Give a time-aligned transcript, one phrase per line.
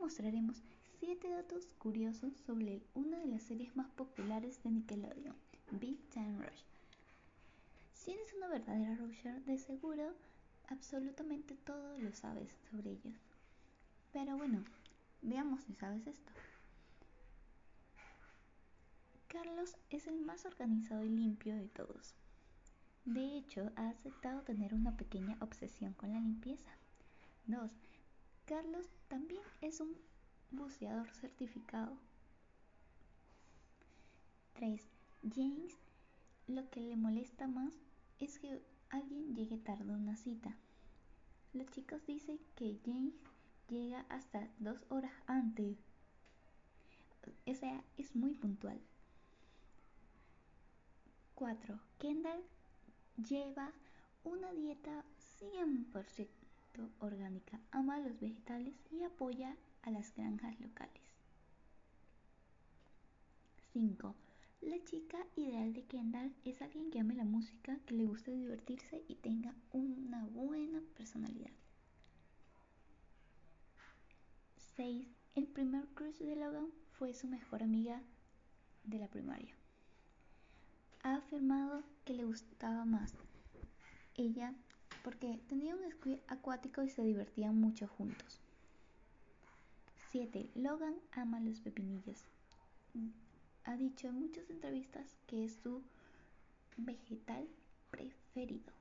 [0.00, 0.62] mostraremos
[0.98, 5.36] 7 datos curiosos sobre una de las series más populares de Nickelodeon,
[5.72, 6.62] Big Time Rush.
[7.92, 10.14] Si eres una verdadera rusher, de seguro
[10.68, 13.14] absolutamente todo lo sabes sobre ellos.
[14.12, 14.64] Pero bueno,
[15.20, 16.32] veamos si sabes esto.
[19.28, 22.14] Carlos es el más organizado y limpio de todos.
[23.04, 26.70] De hecho, ha aceptado tener una pequeña obsesión con la limpieza.
[27.46, 27.70] 2.
[28.50, 29.96] Carlos también es un
[30.50, 31.96] buceador certificado.
[34.54, 34.82] 3.
[35.32, 35.78] James
[36.48, 37.72] lo que le molesta más
[38.18, 40.56] es que alguien llegue tarde a una cita.
[41.52, 43.14] Los chicos dicen que James
[43.68, 45.78] llega hasta dos horas antes.
[47.46, 48.80] O sea, es muy puntual.
[51.36, 51.78] 4.
[52.00, 52.42] Kendall
[53.16, 53.70] lleva
[54.24, 55.04] una dieta
[55.38, 56.39] 100%
[57.00, 61.02] orgánica, ama los vegetales y apoya a las granjas locales.
[63.72, 64.14] 5.
[64.62, 69.02] La chica ideal de Kendall es alguien que ame la música, que le guste divertirse
[69.08, 71.52] y tenga una buena personalidad.
[74.76, 75.06] 6.
[75.34, 78.02] El primer crush de Logan fue su mejor amiga
[78.84, 79.54] de la primaria.
[81.02, 83.14] Ha afirmado que le gustaba más
[84.14, 84.54] ella
[85.02, 88.40] porque tenía un squid acuático y se divertían mucho juntos.
[90.10, 90.50] 7.
[90.56, 92.24] Logan ama los pepinillos.
[93.64, 95.82] Ha dicho en muchas entrevistas que es su
[96.76, 97.46] vegetal
[97.90, 98.72] preferido.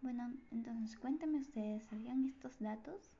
[0.00, 3.10] Bueno, entonces cuéntenme ustedes, ¿sabían estos datos?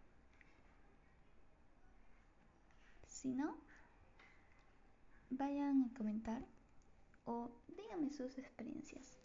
[3.06, 3.54] Si no,
[5.28, 6.42] vayan a comentar
[7.26, 9.19] o díganme sus experiencias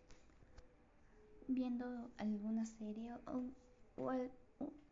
[1.48, 4.12] viendo alguna serie o,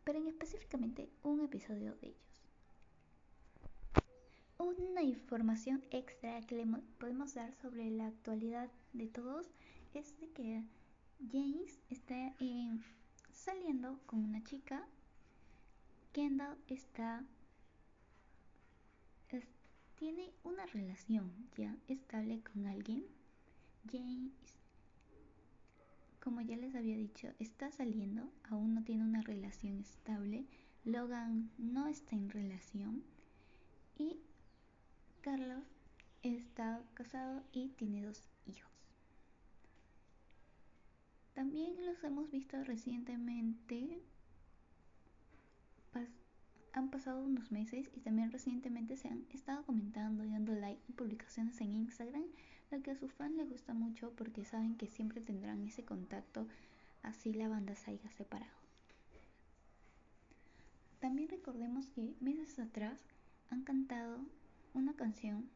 [0.04, 2.42] pero en específicamente un episodio de ellos.
[4.58, 6.66] Una información extra que le
[6.98, 9.46] podemos dar sobre la actualidad de todos
[9.94, 10.62] es de que
[11.30, 12.34] James está
[13.32, 14.86] saliendo con una chica,
[16.12, 17.24] Kendall está
[19.96, 23.04] tiene una relación ya estable con alguien,
[23.90, 24.32] James
[26.24, 30.46] como ya les había dicho, está saliendo, aún no tiene una relación estable.
[30.82, 33.04] Logan no está en relación.
[33.98, 34.16] Y
[35.20, 35.62] Carlos
[36.22, 38.72] está casado y tiene dos hijos.
[41.34, 44.00] También los hemos visto recientemente.
[46.74, 50.94] Han pasado unos meses y también recientemente se han estado comentando y dando like en
[50.94, 52.24] publicaciones en Instagram
[52.70, 56.48] lo que a sus fans les gusta mucho porque saben que siempre tendrán ese contacto
[57.04, 58.52] así la banda se haya separado.
[60.98, 62.98] También recordemos que meses atrás
[63.50, 64.18] han cantado
[64.72, 65.48] una canción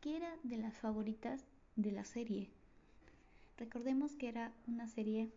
[0.00, 1.44] que era de las favoritas
[1.76, 2.48] de la serie.
[3.56, 5.30] Recordemos que era una serie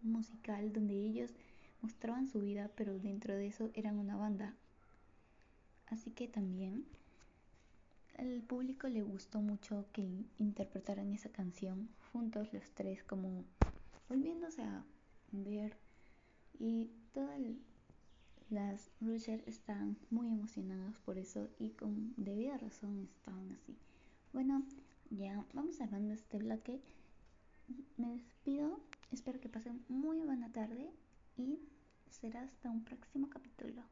[0.00, 1.34] musical donde ellos
[1.80, 4.54] mostraban su vida, pero dentro de eso eran una banda.
[5.86, 6.84] Así que también
[8.18, 13.44] al público le gustó mucho que interpretaran esa canción juntos los tres como
[14.08, 14.84] volviéndose a
[15.32, 15.76] ver
[16.58, 17.38] y todas
[18.48, 23.76] las Rushers están muy emocionadas por eso y con debida razón estaban así.
[24.32, 24.64] Bueno,
[25.10, 26.80] ya vamos cerrando este bloque.
[27.96, 30.90] Me despido, espero que pasen muy buena tarde
[31.36, 31.58] y
[32.10, 33.82] será hasta un próximo capítulo.